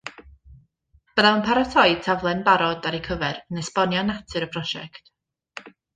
Byddaf 1.17 1.35
yn 1.39 1.43
paratoi 1.49 1.93
taflen 2.07 2.41
barod 2.47 2.89
ar 2.93 2.97
eu 3.01 3.03
cyfer 3.09 3.39
yn 3.45 3.61
esbonio 3.65 4.07
natur 4.11 4.47
y 4.47 4.49
prosiect 4.57 5.13